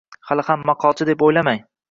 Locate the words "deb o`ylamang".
1.11-1.65